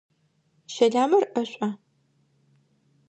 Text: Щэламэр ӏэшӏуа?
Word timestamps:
Щэламэр 0.73 1.23
ӏэшӏуа? 1.33 1.69